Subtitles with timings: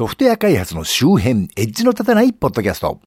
[0.00, 3.02] ソフトウェア開発の周辺、エッジの立たないポッドキャスト。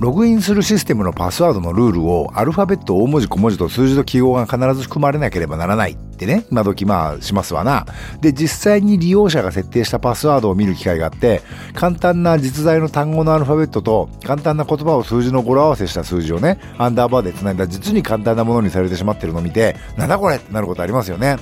[0.00, 7.84] ログインするシステムのパスワードのルールをアルファベット大文字小文字と数字と記号が必ず含まれなければならないってね、今時まあしますわな。
[8.20, 11.42] で、実際に利用者が設定したパスワードを見る機会があって、
[11.74, 21.38] 簡単な実在の単語のアルファベットと簡単な言葉を数字の語呂合わせした数字をね、アンダーバーで繋いだ実に簡単なものにされてしまってるのを見て、なんだこれってなることありますよね。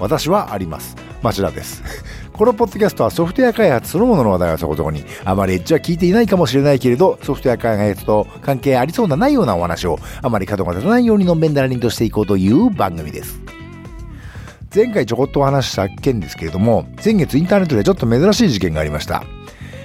[0.00, 0.96] 私はあります。
[1.22, 1.82] 町田です。
[2.38, 13.40] このポッドキャストはソフトウェア開発そのものの話題はそこそこに、あまりエッジは聞いていないかもしれないけれど、ソフトウェア開発と関係ありそうなないようなお話を、あまり角が立たないようにのんべんだらりんとしていこうという番組です。
[14.72, 19.24] 前回ちょこっとお話した件ですけれども、先月インターネットでちょっと珍しい事件がありました。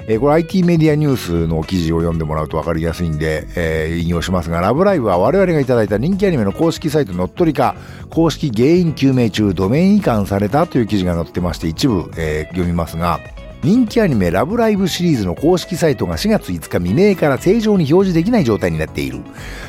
[0.07, 7.75] えー、これ IT メディアニュースの記事を読んでもらうと分かりやすいんで、えー、引用しますが、ラブライブは我々がいただいた人気アニメの公式サイト乗っ取りか、
[8.09, 13.19] 公式原因究明中、ドメイン移管されたという記事が載ってまして、一部、えー、読みますが、
[13.63, 19.21] 人気アニメラブライブシリーズの公式サイトが4月5日未明から正常に表示できない状態になっている。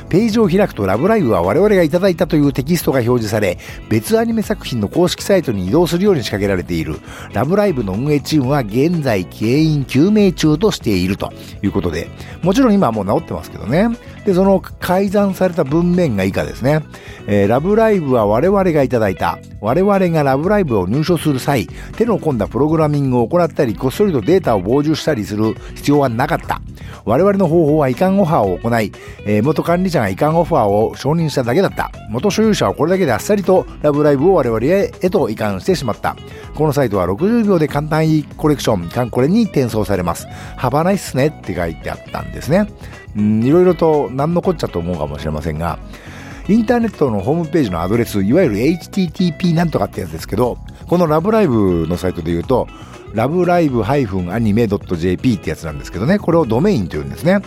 [0.09, 3.57] ページを開くとラブライブは我々がいただいたというテキストが表示され、
[3.89, 6.97] 別アニメ作品の公式サイトに移動するように仕掛けられている。
[7.33, 12.11] ラブライブの運営チームは現在原因究明中としているということで、
[12.43, 13.91] もちろん今はもう治ってますけどね。
[14.25, 16.83] で、その改ざんされた文面が以下ですね。
[17.27, 19.39] えー、ラブライブは我々がいただいた。
[19.61, 26.61] 我々がラブライブを入手する際、手の込んだプログラミングを行ったり、こっそりとデータを傍受したりする必要はなかった。
[27.05, 28.93] 我々の方法は移管オファーを行い、
[29.27, 31.91] えー、元管理者が移管オファーを承認しただけだった。
[32.09, 36.17] 元所有者はこれだけであっさりとラブライブを我々へと移管してしまった。
[36.55, 40.27] このサイトは60秒で簡単にコレクション、カンコレに転送されます。
[40.57, 42.69] 幅ないっすねって書いてあったんですね。
[43.17, 45.79] いろいろと何のこっちゃと思うかもしれませんが、
[46.49, 52.69] インターネットのホームページのアドレス、いわゆる HTTP なんとかってやつですけど、このラブライブのサイトで言うと、
[53.15, 57.41] ラブライブ -anime.jp ってやつなんですけどね、これをドメインというんですね。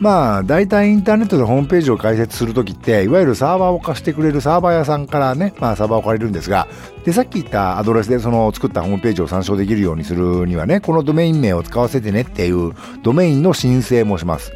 [0.00, 6.66] まあ、大体インターネットでホームページを開設するときって、いわゆるサーバーを貸してくれるサーバー屋さんからね、まあサーバーを借りるんですが、
[7.04, 12.72] で、さっき言ったアドレスでその作ったホームページを参照できるようにするにはね、このドメイン名を使わせてねっていう
[13.04, 14.52] ドメインの申請もします。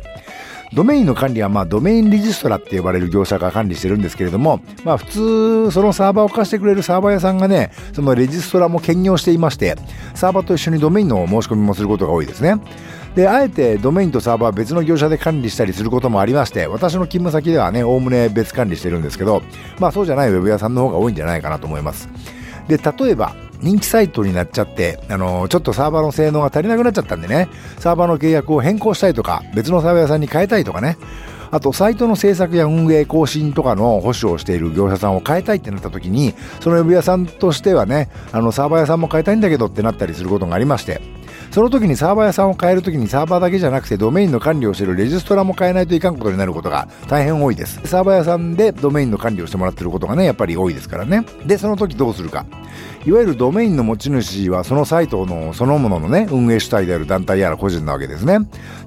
[0.73, 9.77] ドメインの管理はまあドメインレジストラって呼ばれる業者が管理してるんですけれども、まあ普通そのサーバーを貸してくれるサーバー屋さんがね、そのレジストラも兼業していまして、
[10.15, 12.57] サーバーと一緒にドメインの申し込みもすることが多いですね。
[13.15, 19.43] で、あえてドメインとサーバーは別の業者で管理したりすることもありまして、私の勤務先ではね、おおむね別管理してるんですけど、
[19.81, 22.09] まあそうじゃないウェブ屋さんの方が多いんじゃないかなと思います。
[22.69, 27.49] で、例えば、人気サイトになっちゃって、あのちょっとサーバーの性能が足りなくなっちゃったんでね、
[27.79, 30.97] サーバーの契約を変更したいとか、別のサーバー屋さんに変えたいとかね、
[31.51, 41.01] あと、サイトの制作や運営、更新とかの保守をしている業者さんを変えたいってなった時に、その呼び屋さんとしてはね、あの、サーバー屋さんも変えたいんだけどってなったりすることがありまして、
[41.51, 47.81] その時にサーバー屋さんを変える時にサーバーだけじゃなくてドメインの管理をしているレジストラも変えないといかんことになることが大変多いです。
[47.87, 51.25] サーバー屋さんでドメインの管理をしてもらってることがね、やっぱり多いですからね。
[51.47, 52.45] で、その時どうするか。
[53.07, 58.39] いわゆるドメインの持ち主はそのサイトのそのもののね、運営主体である団体やら個人なわけですね。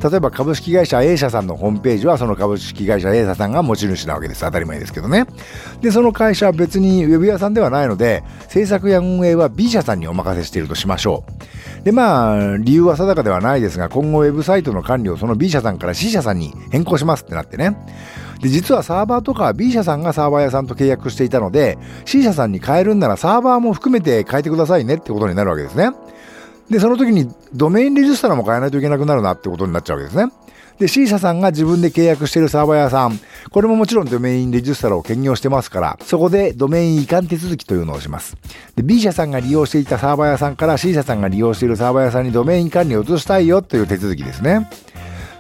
[0.03, 4.41] 例えば株式会社 A 社さんのホームページはその株式会社 A 社さんが持ち主なわけです。
[4.41, 5.25] 当たり前ですけどね。
[5.81, 11.23] で、その会社は別にウェブ屋さんではないので、制作や運営は B 社さんにお任せしているとしましょ
[11.81, 11.83] う。
[11.83, 17.75] で、まあ、理由は定かではないですが、今後ウェブサイトの管理をその B 社さんから C 社さんに変更しますってなってね。
[18.41, 25.91] で、実はサーバーとか B 社さんがサーバー屋さんと契約していたので、C 社さんに変えるんならサーバーも含めて変えてくださいねってことになるわけですね。
[26.69, 30.31] で、その時にドメインレジストラも変えないといけなくなるなってことになっちゃうわけですね。
[30.79, 33.19] で、C 社さんが自分で契約しているサーバー屋さん、
[33.51, 38.35] これももちろんドメインレジストラを兼業してますから、そこでドメイン移管手続きというのをします。
[38.75, 44.67] で、B 社さんが利用していたサーバー屋さんから C 社さんが利用しているサーバー屋さんにドメイン管理を移したいよという手続きですね。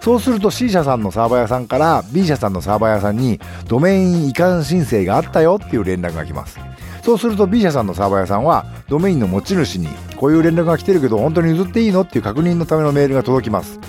[0.01, 6.59] そうすると C 社さんのサーバー屋さんから B 社さんのサーバー屋さんにドメイン移管申請があったよっていう連絡が来ます。
[7.03, 9.87] そうすると B 社さんのサーバー屋さんはドメインの持ち主に
[10.17, 12.01] こういう連絡が来てるけど本当に譲っていいの？
[12.01, 13.79] っていう確認のためのメールが届きます。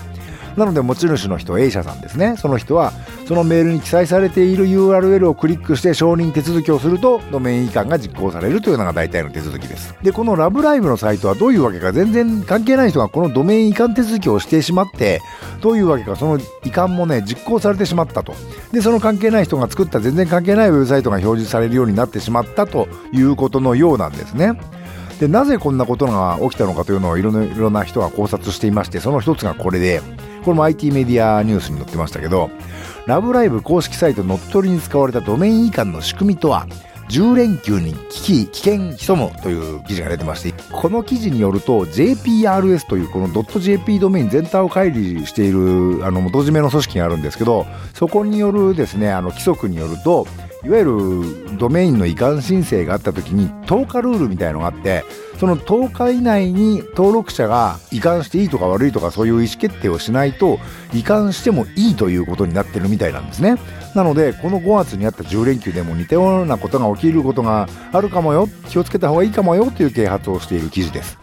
[0.57, 2.37] なので持ち主の人 A 社さんですね。
[2.37, 2.93] その人は
[3.27, 9.95] そのメールに記載されている URL をクリックして承認手続きをするとドメイン移管が実行されるというのが大体の手続きです。
[10.03, 15.21] でこのラブライブのサイトはどういうわけか全然関係ない人がこのドメイン移管手続きをしてしまって
[15.61, 18.35] どういうわけかその移管もね実行されてしまったと。
[18.73, 24.59] でその関係ない人が作った全然関係ないウェブサイトが表示されるようになってしまったということのようなんですね。
[25.23, 30.03] でなぜこんなことが起きたのかというのをいろいろな人が考察していましてその一つがこれで
[30.43, 32.51] これも IT メディアニュースに載ってましたけど、
[33.07, 36.67] ラブライブ公式サイト乗っ取りに使われたドメイン移管の仕組みとは
[37.09, 50.27] 10連休に危機、危険潜むという記事が出てまして、この記事によると JPRS というこの .jp ドメイン全体を管理しているあの元締めの組織があるんですけど、そこによるですね、あの規則によると、
[50.65, 55.05] いわゆるドメインの移管申請があった時に10日ルールみたいのがあって
[55.41, 60.61] その10日以内に登録者が移管していいとか悪いとかそういう意思決定をしないと
[60.95, 63.57] 移管してもいいということになってるみたいなんですね。
[63.97, 71.19] なのでこの5月にあった10連休でも似たようなことが起きることがあるかもよ気をつけた方がいいかもよという啓発をしている記事です。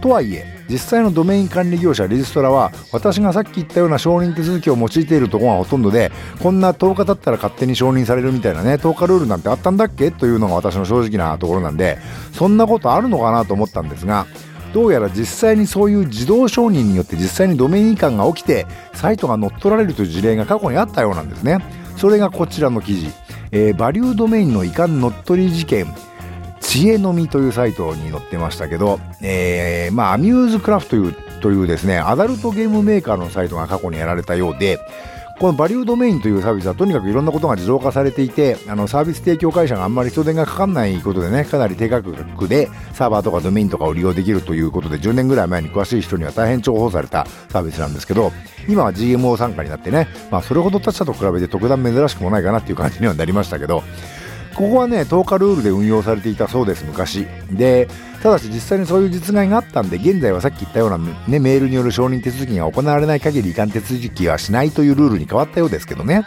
[0.00, 6.12] とはいえ実際のドメイン管理業者レジストラは私がさっき言ったような承認手続きを用いているところがほとんどで
[6.42, 10.10] こんな10日経ったら勝手に承認されるみたいなね10日ルールなんてあったんだっけ？
[10.10, 11.98] というのが私の正直なところなんで
[12.32, 14.26] そんなことあるのかなと思ったんですが
[14.72, 21.58] どうやら実際にそういう自動承認によって実際にドメイン移管が起きてサイトが乗っ取られるという事例が過去にあったようなんですね。
[21.96, 23.08] それがこちらの記事、
[23.50, 25.92] えー、バリュードメインの移管乗っ取り事件。
[26.70, 34.78] 知恵のみというサイトに載ってましたけど、えー、まあ、アミューズクラフトというというですね、アダルトゲームメーカーのサイトが過去にやられたようで、
[35.40, 48.30] このバリュードメインというサービスはとにかくいろんなことが自動化されていて、あのサービス提供会社があんまり人手がかかんないことでね、かなり低価格でサーバーとかドメインとかを利用できるということで、10年ぐらい前に詳しい人には大変重宝されたサービスなんですけど、
[48.68, 53.82] 今は GMO 参加になってね、まあそれほど他社と比べて特段珍しくもないかなっていう感じにはなりましたけど、
[54.54, 57.26] ここはね、10日ルールで運用されていたそうです、昔。
[57.50, 57.88] で、
[58.22, 66.26] ただし実際にそういう実害があったんで、現在はさっき言ったような、ね、メールによる承認手続きが行われない限り移管手続きはしないというルールに変わったようですけどね。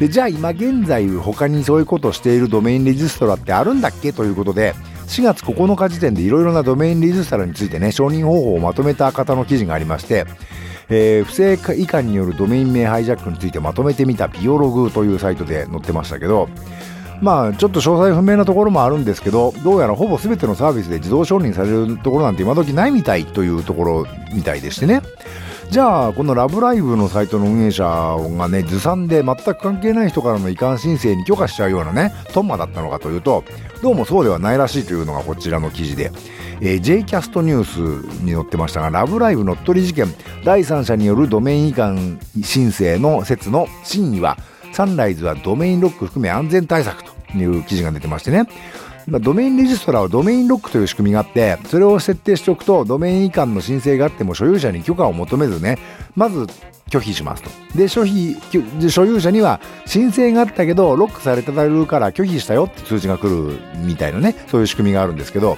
[0.00, 4.74] で、じゃあ今現在他にそういうことをしているドメインレジストラってあるんだっけということで、
[5.08, 10.26] 4月9日時点でいろいろなドメインレジストラについてね、承認方法をまとめた方の記事がありまして、
[10.90, 16.48] えー、不正移管によるドメイン名ハイジャックについてまとめてみたビオログというサイトで載ってましたけど、
[17.20, 25.02] まあちょっと詳細不明なところもあるんですけどどうやらほぼ全てのサービスで自動承認されるところなんて今時ないみたいというところみたいでしてね。
[25.70, 33.44] じゃあこのラブライブのサイトの運営者がねずさんで全く関係ない人からの移管申請に許可しちゃうようなねトンマだったのかというと
[33.82, 36.10] どうもそうではないらしいというのがこちらの記事で、
[36.62, 40.06] えー、J キャストニュースに載ってましたがラブライブ乗っ取り事件
[40.42, 44.38] 第三者によるドメイン移管申請の説の真意は
[44.72, 47.07] サンライズはドメインロック含め安全対策と。
[47.36, 48.46] いう記事が出てましてね。
[49.08, 55.78] ドメインレジストラはドメインロックという仕組みがあって、それを設定しておくと、ドメイン移管の申請があっても所有者に許可を求めずね、
[56.14, 56.46] まず
[56.90, 57.50] 拒否しますと。
[57.74, 65.56] で、所所有者には申請があったけど、ロックされてたるから拒否したよって通知が来るみたいなね、そういう仕組みがあるんですけど、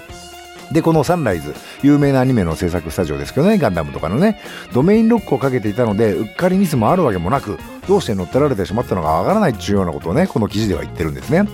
[0.73, 4.41] で、このサンライズ、有名なアニメの制作スタジオですけどね、ガンダムとかのね、
[4.73, 7.59] ドメインロックをかけていたので、うっかりミスもあるわけもなく、
[7.89, 11.49] どうして乗っ取られてしまったのかわからないっていうようなことをね、この記事では言ってるんですね。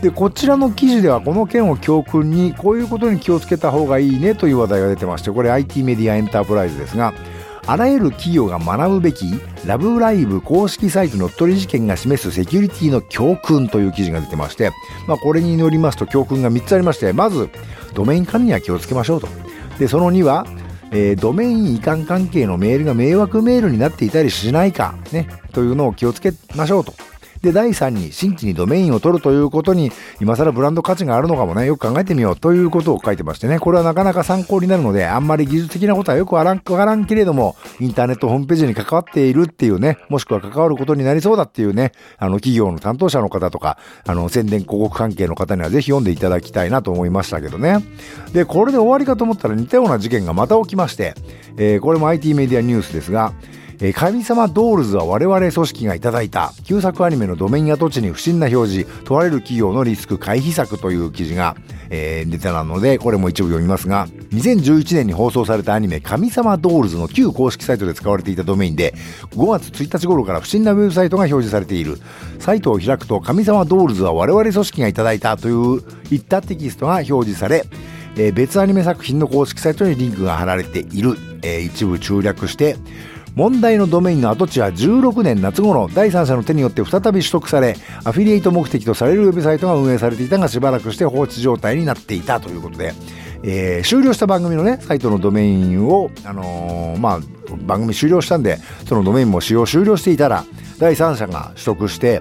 [0.00, 7.12] で、こちらの記事ではこの件を教訓に、こういうことに気をつけた方がいいねという話題が出てまして、これ IT メディアエンタープライズですが、
[7.66, 9.26] あらゆる企業が学ぶべき
[9.66, 14.70] ラブライブ公式サイト乗っ取り事件が示すセキュリティの教訓という記事が出てまして、
[15.06, 17.50] まあ、これによりますと教訓が3つありまして、まず、
[17.94, 19.28] ドメイン管理には気をつけましょうと。
[19.78, 20.46] で、その2は、
[20.92, 26.94] えー、ドメイン移管関係のメールが迷惑メールになっていたりしないか、ね、というのを気をつけましょうと。
[27.42, 29.90] で、第3に、新規にドメインを取るということに、
[30.20, 47.78] 今更ブランド価値があるのかもね、よく考えてみようということを書いてましてね、これはなかなか参考になるので、あんまり技術的なことはよくわからんけれども、インターネットホームページに関わっているっていうね、もしくは関わることになりそうだっていうね、あの、企業の担当者の方とか、あの、宣伝広告関係の方にはぜひ読んでいただきたいなと思いましたけどね。
[48.34, 51.14] で、これで終わりかと思ったら似たような事件がまた起きまして、
[51.56, 53.32] えー、これも IT メディアニュースですが、
[53.82, 56.52] え、神様ドールズは我々組織がいただいた。
[56.64, 61.56] 旧作アニメのドメイン跡地に不審な表示問われる企業のリスク回避策という記事が、
[61.88, 64.06] えー、出てなのでこれも一部読みますが。
[64.32, 68.94] 2011年に放送されたアニメ神様ドールズの旧公式サイトで使われていたドメインで
[69.30, 71.98] 5月1日頃から不審なウェブサイトが表示されている。
[72.38, 77.64] サイトを開くと神様ドールズは我々組織がいただいたといういったテキストが表示され、
[78.32, 82.76] 別アニメ作品の公式サイトにリンクが貼られている、えー、一部中略して
[83.34, 92.92] 問題のドメインの跡地は16年夏頃第三者の手によって再び取得されアフィリエイト目的とされるウェブサイトが運営されていたがしばらくして放置状態になっていたということで、
[93.42, 97.20] えー、終了した番組のねサイトのドメインを、あのー、まあ、
[97.62, 100.44] 番組終了したんでそのドメインも使用終了していたら
[100.78, 102.20] 第三者が取得して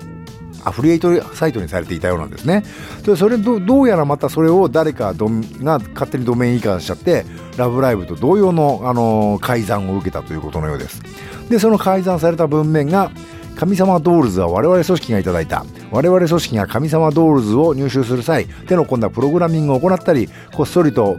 [0.65, 2.63] アフリエイトサイトにされていたようなんですね。
[3.03, 7.25] でそれどどうやらまたそれを誰かが勝手にドメイン移管しちゃって
[7.57, 11.01] ラブライブと同様の、あの改ざんを受けたということのようです。
[11.49, 13.11] でその改ざんされた文面が
[13.55, 15.65] 神様ドールズは我々組織がいただいた。
[15.91, 21.17] 我々組織が神様ドールズを入手する際、手の込んだプログラミングを行ったり、こっそりと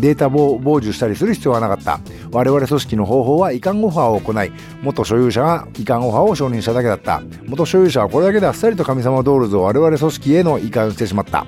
[0.00, 2.00] データを傍受したりする必要はなかった。
[2.32, 4.52] 我々組織の方法は遺憾オファーを行い、
[4.82, 7.22] 元所有者が遺憾オファーを承認しただけだった。
[7.46, 11.46] 元所有者はこれだけであっさりと神様ドールズを我々組織への移管してしまった。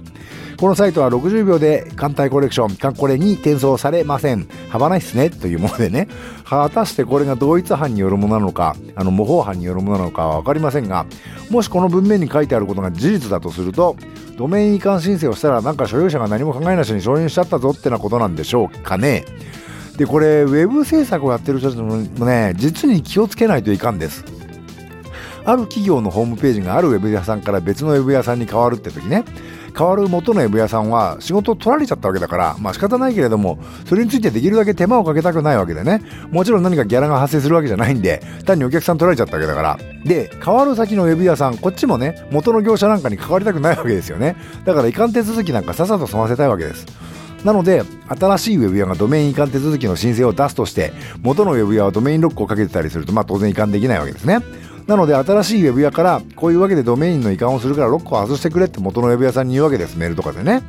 [0.63, 4.47] このサイトは60秒で艦隊コレクション、カンコレに転送されません。
[4.69, 6.07] 幅ないっすねというものでね。
[6.45, 11.05] 果たしてこれが同一犯によるものなのか、あの模倣犯によるものなのかはわかりませんが、
[11.51, 13.97] もしこの文面に書いてあることが事実だとすると、
[14.39, 19.25] ドメイン移管申請をしたらなんか所有者が何も考えなしに承認しちゃったぞってなことなんでしょうかね。
[19.97, 24.25] で、これ、ウェブ制作をやってる人たちもね、実に気をつけないといかんです。
[25.45, 29.25] ある企業のホームページがあるウェブ屋さんから別のウェブ屋さんに変わるって時ね、
[29.77, 36.03] 変わる元のウェブ屋さんは仕事を取られちゃったわけだから、まあ仕方ないけれども、それについてできるだけ手間をかけたくないわけでね。
[36.31, 39.79] もちろん何かギャラが発生するわけじゃないんで、単にお客さん取られちゃったわけだから。
[40.05, 44.37] で、変わる先のウェブ屋さん、こっちもね、元の業者なんかに関わりたくないわけですよね。
[44.65, 46.87] だから移管手続きなんかさっさと済ませたいわけです。
[47.45, 54.39] なので、新しいウェブ屋がドメイン移管手続きの申請を出すとして、元のウェブ屋はドメインロックをかけてたりすると、まあ当然移管できないわけですね。
[54.87, 60.63] なので新しいウェブ屋からこういうわけでドメインの移管をするからロックを外してくれって元のウェブ屋さんに言うわけですメールとかでね。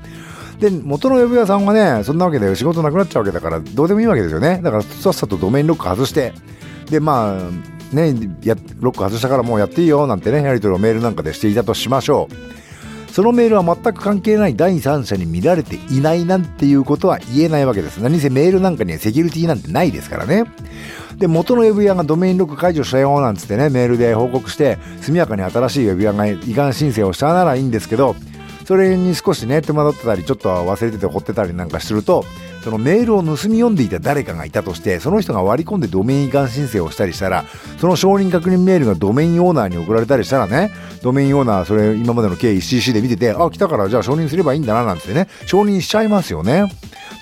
[0.59, 4.59] で元のウェブ屋さんはねそんなわけで仕事なくなっちゃうわけだからどうでもいいわけですよね。
[4.63, 6.33] だからさっさとドメインロック外して。
[6.89, 12.62] でまあねやロック外したからもうやっていいよなんてねやり取りをメールなんかでしていたとしましょう。
[13.13, 17.99] そのメールは全く関係ない第三者に見られていないなんていうことは言えないわけです。
[17.99, 20.45] 何せメールなんかにはセキュリティなんてないですからね。
[21.19, 28.15] で、元のウェブ屋がドメインロック解除したよなんつってね、メールで報告して、速やかに新しいウェブ屋が移管申請をしたならいいんですけど、
[28.65, 32.25] それに少しね、手間取ってたり、ちょっと忘れてて掘ってたりなんかすると、
[32.63, 37.43] そのメールを盗み読んでいた誰かがいたとして、その人が割り込んでドメイン移管申請をしたりしたら、
[37.77, 46.71] その承認確認メールがドメインオーナーに送られたりしたらね、ドメインオーナー、それ今までの経緯 CC で見てて、あ、来たからじゃあ承認すればいいんだななんてね、承認しちゃいますよね。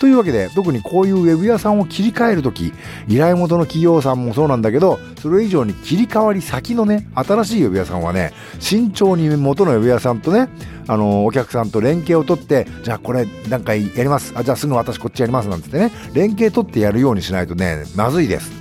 [0.02, 2.74] というわけで、特にこういうウェブ屋さんを切り替えるとき、
[3.08, 10.50] 依頼元の企業さんもそうなんだけど、それ以上に切り替わり先のね、新しいウェブ屋さんはね、慎重に元のウェブ屋さんとね、
[10.88, 14.34] あの、お客さんと連携を取って、じゃあこれ何回やります。
[14.36, 18.52] あ、じゃあすぐ私こっちやりますなんてね、連携取ってやるようにしないとね、まずいです。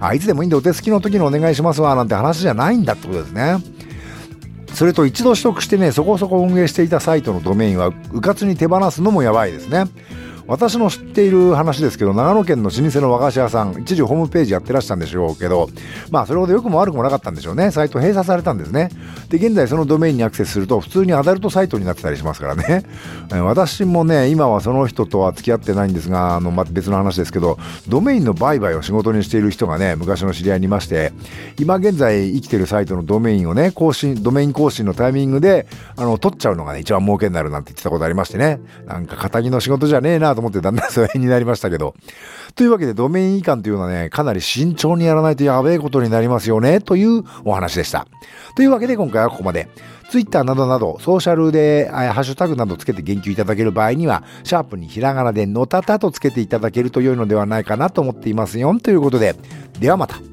[0.00, 3.58] あ、いつでもいいんでお手すきの時にお願いしますわ、なんて話じゃないんだってことですね。
[4.74, 9.84] それと一度取得してね、そこそこ運営していたサイトのドメインは、うかつに手放すのもやばいですね。
[10.50, 15.70] 私の知っている話ですけど、長野県の老舗の和菓子屋さん、一時ホームページやってらしたんでしょうけど、
[16.10, 17.70] まあ、それほど良くも悪くもなかったんでしょうね。
[17.70, 18.88] サイト閉鎖されたんですね。
[19.28, 22.82] で、現在そのドメインにアクセスすると、普通にアダルトサイトになってたりしますからね。
[23.30, 31.12] 私もね、今はその人とは付き合ってないんですが、あの、ま別の話ですけど、ドメインの売買を仕事にしている人がね、昔の知り合いにいまして、
[31.60, 38.58] 今現在生きてるサイトのドメインをね、更新、ドメイン更新のタイミングで、あの、取っちゃうのがね、一番儲けになるなんて言ってたことありましてね。
[38.88, 41.94] なんか、仇の仕事じゃねえなと思って、だんだん世代になりましたけど。
[42.54, 48.06] というわけで、ドメイン移管というのはね、かなり慎重にやらないとやべえことになりますよね、というお話でした。
[48.56, 49.68] というわけで、今回はここまで。
[50.10, 58.76] Twitter などなど、ソーシャルで、ハッシュタグなどつけて言及いただける場合には、シャープにひらがなでのたたとつけていただけると良いのではないかなと思っていますよ。
[58.82, 59.36] ということで、
[59.78, 60.29] ではまた。